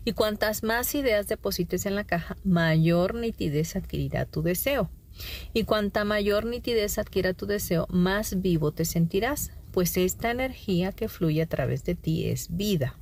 [0.06, 4.90] Y cuantas más ideas deposites en la caja, mayor nitidez adquirirá tu deseo.
[5.52, 11.08] Y cuanta mayor nitidez adquiera tu deseo, más vivo te sentirás, pues esta energía que
[11.08, 12.98] fluye a través de ti es vida.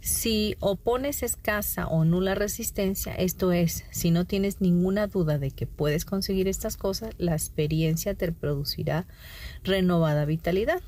[0.00, 5.66] Si opones escasa o nula resistencia, esto es, si no tienes ninguna duda de que
[5.66, 9.06] puedes conseguir estas cosas, la experiencia te producirá
[9.62, 10.80] renovada vitalidad.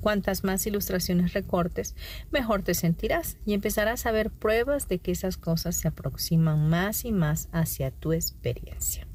[0.00, 1.96] Cuantas más ilustraciones recortes,
[2.30, 7.04] mejor te sentirás y empezarás a ver pruebas de que esas cosas se aproximan más
[7.04, 9.07] y más hacia tu experiencia.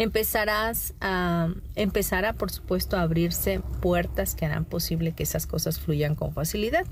[0.00, 6.14] Empezarás a, empezará, por supuesto, a abrirse puertas que harán posible que esas cosas fluyan
[6.14, 6.86] con facilidad.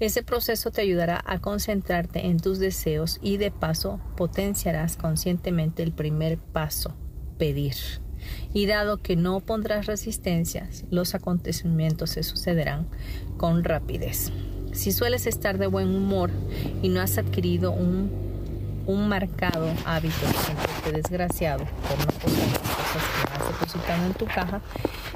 [0.00, 5.92] Ese proceso te ayudará a concentrarte en tus deseos y de paso potenciarás conscientemente el
[5.92, 6.96] primer paso,
[7.38, 7.76] pedir.
[8.52, 12.88] Y dado que no pondrás resistencias, los acontecimientos se sucederán
[13.36, 14.32] con rapidez.
[14.72, 16.32] Si sueles estar de buen humor
[16.82, 18.39] y no has adquirido un,
[18.90, 24.26] un marcado hábito sentirte desgraciado por no poner las cosas que has depositado en tu
[24.26, 24.60] caja,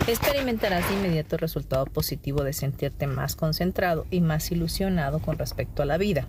[0.06, 5.82] experimentarás de inmediato el resultado positivo de sentirte más concentrado y más ilusionado con respecto
[5.82, 6.28] a la vida.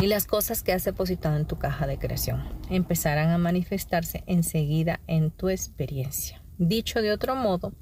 [0.00, 5.00] Y las cosas que has depositado en tu caja de creación empezarán a manifestarse enseguida
[5.06, 6.42] en tu experiencia.
[6.58, 7.72] Dicho de otro modo,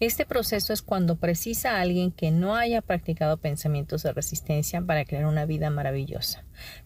[0.00, 5.26] este proceso es cuando precisa alguien que no haya practicado pensamientos de resistencia para crear
[5.26, 6.44] una vida maravillosa.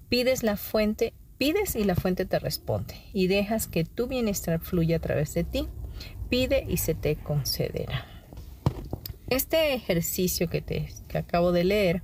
[0.08, 4.96] Pides la fuente, pides y la fuente te responde y dejas que tu bienestar fluya
[4.96, 5.68] a través de ti
[6.28, 8.06] pide y se te concederá.
[9.28, 12.02] Este ejercicio que, te, que acabo de leer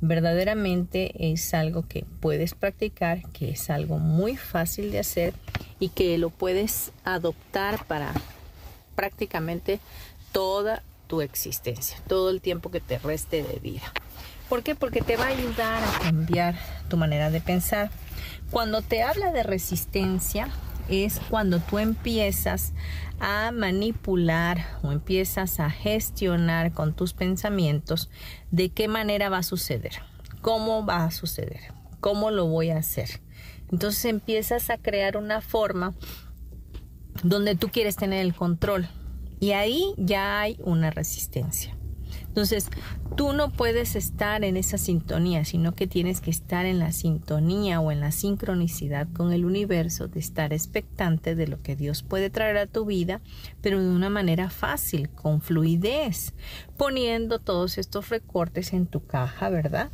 [0.00, 5.32] verdaderamente es algo que puedes practicar, que es algo muy fácil de hacer
[5.78, 8.12] y que lo puedes adoptar para
[8.94, 9.80] prácticamente
[10.32, 13.92] toda tu existencia, todo el tiempo que te reste de vida.
[14.48, 14.74] ¿Por qué?
[14.74, 16.54] Porque te va a ayudar a cambiar
[16.88, 17.90] tu manera de pensar.
[18.50, 20.48] Cuando te habla de resistencia,
[20.88, 22.72] es cuando tú empiezas
[23.20, 28.10] a manipular o empiezas a gestionar con tus pensamientos
[28.50, 30.02] de qué manera va a suceder,
[30.40, 31.60] cómo va a suceder,
[32.00, 33.20] cómo lo voy a hacer.
[33.70, 35.94] Entonces empiezas a crear una forma
[37.22, 38.88] donde tú quieres tener el control
[39.40, 41.76] y ahí ya hay una resistencia.
[42.28, 42.68] Entonces,
[43.14, 47.78] tú no puedes estar en esa sintonía, sino que tienes que estar en la sintonía
[47.80, 52.30] o en la sincronicidad con el universo, de estar expectante de lo que Dios puede
[52.30, 53.20] traer a tu vida,
[53.60, 56.32] pero de una manera fácil, con fluidez,
[56.78, 59.90] poniendo todos estos recortes en tu caja, ¿verdad?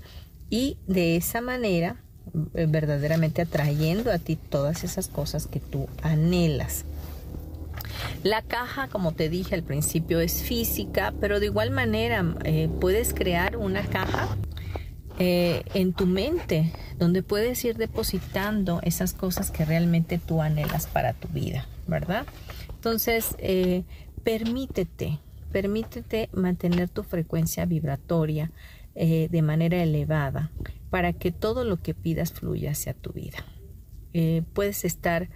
[0.49, 1.97] Y de esa manera
[2.55, 6.85] eh, verdaderamente atrayendo a ti todas esas cosas que tú anhelas.
[8.23, 13.15] La caja, como te dije al principio, es física, pero de igual manera eh, puedes
[13.15, 14.37] crear una caja
[15.19, 21.13] eh, en tu mente donde puedes ir depositando esas cosas que realmente tú anhelas para
[21.13, 22.27] tu vida, ¿verdad?
[22.75, 23.85] Entonces, eh,
[24.25, 25.21] permítete,
[25.53, 28.51] permítete mantener tu frecuencia vibratoria
[28.95, 30.51] de manera elevada
[30.91, 33.39] para que todo lo que pidas fluya hacia tu vida.
[34.55, 35.29] puedes estar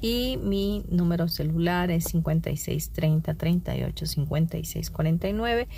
[0.00, 5.68] y mi número celular es 5630 38 56 49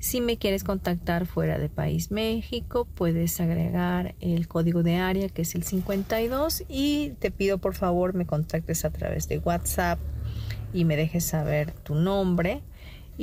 [0.00, 5.42] si me quieres contactar fuera de país México, puedes agregar el código de área que
[5.42, 10.00] es el 52 y te pido por favor me contactes a través de WhatsApp
[10.72, 12.62] y me dejes saber tu nombre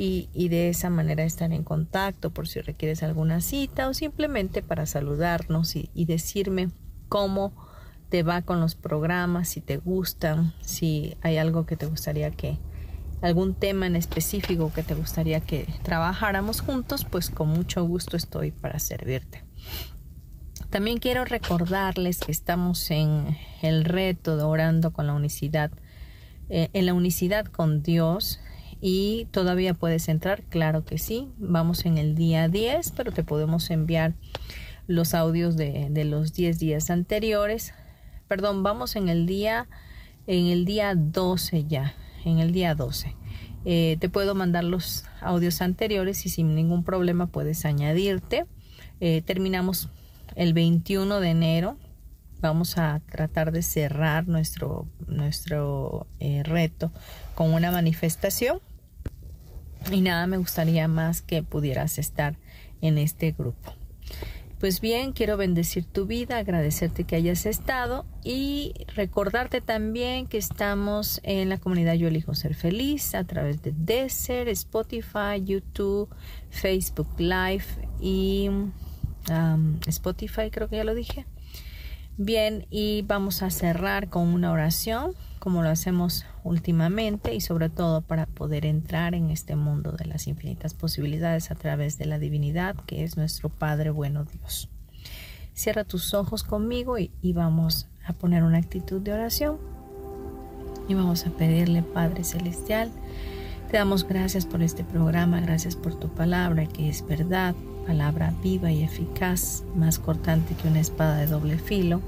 [0.00, 4.86] y, de esa manera estar en contacto por si requieres alguna cita o simplemente para
[4.86, 6.70] saludarnos y, decirme
[7.08, 7.52] cómo
[8.08, 12.58] te va con los programas, si te gustan, si hay algo que te gustaría que,
[13.22, 18.50] algún tema en específico que te gustaría que trabajáramos juntos, pues con mucho gusto estoy
[18.50, 19.44] para servirte.
[20.70, 25.70] También quiero recordarles que estamos en el reto de orando con la unicidad,
[26.48, 28.40] eh, en la unicidad con Dios
[28.80, 31.28] y todavía puedes entrar, claro que sí.
[31.38, 34.14] Vamos en el día 10, pero te podemos enviar
[34.86, 37.72] los audios de, de los 10 días anteriores
[38.28, 39.66] perdón, vamos en el día,
[40.26, 41.94] en el día 12 ya,
[42.28, 43.14] en el día 12.
[43.64, 48.46] Eh, te puedo mandar los audios anteriores y sin ningún problema puedes añadirte.
[49.00, 49.90] Eh, terminamos
[50.36, 51.76] el 21 de enero.
[52.40, 56.92] Vamos a tratar de cerrar nuestro, nuestro eh, reto
[57.34, 58.60] con una manifestación.
[59.90, 62.36] Y nada, me gustaría más que pudieras estar
[62.80, 63.74] en este grupo.
[64.58, 71.20] Pues bien, quiero bendecir tu vida, agradecerte que hayas estado y recordarte también que estamos
[71.22, 76.08] en la comunidad Yo elijo ser feliz a través de Desert, Spotify, YouTube,
[76.50, 77.66] Facebook Live
[78.00, 78.50] y
[79.86, 81.24] Spotify, creo que ya lo dije.
[82.16, 88.02] Bien, y vamos a cerrar con una oración como lo hacemos últimamente y sobre todo
[88.02, 92.76] para poder entrar en este mundo de las infinitas posibilidades a través de la divinidad
[92.86, 94.68] que es nuestro Padre bueno Dios.
[95.54, 99.58] Cierra tus ojos conmigo y, vamos a poner una actitud de oración
[100.88, 102.90] y vamos a pedirle Padre Celestial,
[103.70, 107.54] te damos gracias por este programa, gracias por tu palabra que es verdad,
[107.86, 112.00] palabra viva y eficaz, más cortante que una espada de doble filo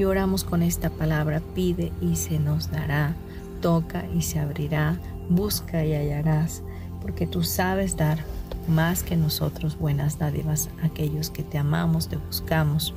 [0.00, 3.14] y oramos con esta palabra, pide y se nos dará,
[3.60, 4.98] toca y se abrirá,
[5.28, 6.62] busca y hallarás,
[7.02, 8.18] porque tú sabes dar
[8.66, 12.94] más que nosotros buenas dádivas a aquellos que te amamos, te buscamos.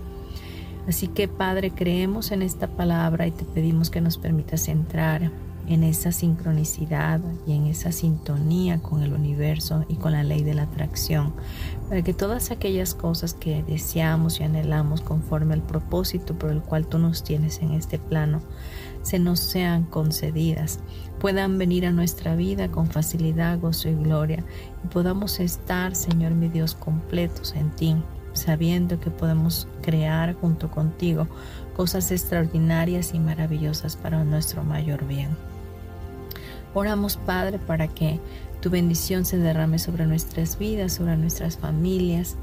[0.87, 5.29] Así que Padre, creemos en esta palabra y te pedimos que nos permitas entrar
[5.67, 10.53] en esa sincronicidad y en esa sintonía con el universo y con la ley de
[10.53, 11.33] la atracción,
[11.89, 16.87] para que todas aquellas cosas que deseamos y anhelamos conforme al propósito por el cual
[16.87, 18.41] tú nos tienes en este plano,
[19.01, 20.79] se nos sean concedidas,
[21.19, 24.43] puedan venir a nuestra vida con facilidad, gozo y gloria,
[24.83, 27.95] y podamos estar, Señor mi Dios, completos en ti,
[28.33, 31.27] sabiendo que podemos crear junto contigo
[31.75, 35.29] cosas extraordinarias y maravillosas para nuestro mayor bien.
[36.73, 38.19] Oramos, Padre, para que
[38.61, 42.37] tu bendición se derrame sobre nuestras vidas, sobre nuestras familias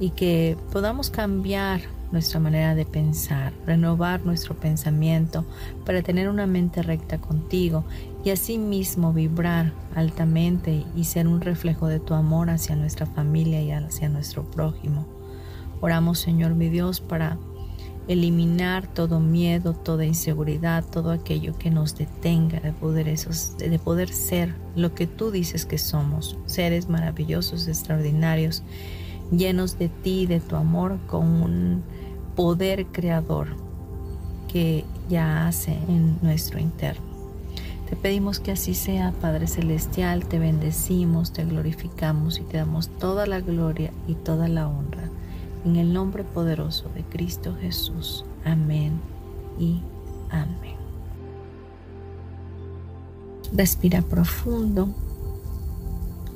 [0.00, 1.80] y que podamos cambiar
[2.12, 5.44] nuestra manera de pensar, renovar nuestro pensamiento
[5.84, 7.84] para tener una mente recta contigo
[8.24, 13.70] y asimismo vibrar altamente y ser un reflejo de tu amor hacia nuestra familia y
[13.70, 15.06] hacia nuestro prójimo.
[15.80, 17.38] Oramos, Señor mi Dios, para
[18.08, 24.10] eliminar todo miedo, toda inseguridad, todo aquello que nos detenga de poder, esos, de poder
[24.10, 28.62] ser lo que tú dices que somos, seres maravillosos, extraordinarios,
[29.32, 31.82] llenos de ti, de tu amor, con un
[32.36, 33.48] poder creador
[34.48, 37.04] que ya hace en nuestro interno.
[37.88, 43.26] Te pedimos que así sea, Padre Celestial, te bendecimos, te glorificamos y te damos toda
[43.26, 45.10] la gloria y toda la honra
[45.66, 48.24] en el nombre poderoso de Cristo Jesús.
[48.44, 49.00] Amén
[49.58, 49.80] y
[50.30, 50.76] amén.
[53.52, 54.88] Respira profundo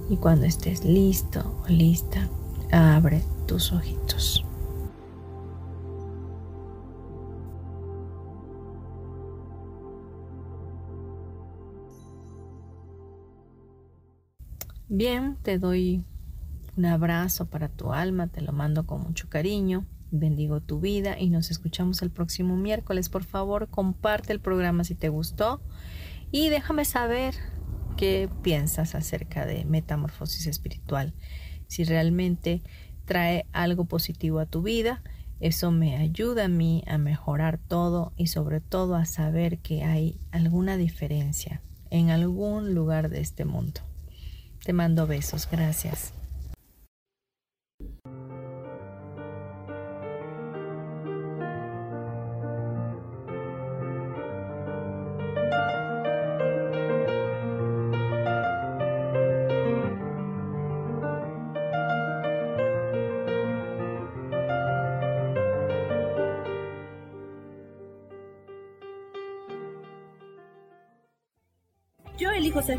[0.08, 2.28] y cuando estés listo o lista,
[2.72, 4.44] abre tus ojitos.
[14.88, 16.02] Bien, te doy
[16.76, 19.86] un abrazo para tu alma, te lo mando con mucho cariño.
[20.12, 23.08] Bendigo tu vida y nos escuchamos el próximo miércoles.
[23.08, 25.60] Por favor, comparte el programa si te gustó
[26.32, 27.34] y déjame saber
[27.96, 31.14] qué piensas acerca de metamorfosis espiritual.
[31.68, 32.62] Si realmente
[33.04, 35.02] trae algo positivo a tu vida,
[35.40, 40.20] eso me ayuda a mí a mejorar todo y sobre todo a saber que hay
[40.32, 43.80] alguna diferencia en algún lugar de este mundo.
[44.64, 46.12] Te mando besos, gracias.